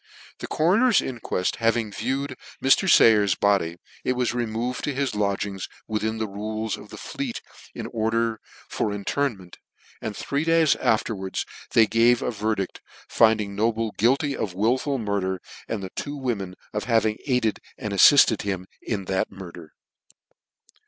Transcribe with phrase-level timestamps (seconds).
[0.39, 2.89] The coroner's inqueft having viewed Mr.
[2.89, 7.39] Sayer's body, it was removed to his lodgings within the rules of the Fleet
[7.75, 9.59] in order for inter, ment;
[10.01, 12.81] and three days afterwards they gave a ver dict,
[13.19, 18.65] rinding Noble guilty of wilful murder, and the women of having aided and affifted him
[18.81, 19.69] in C that murder.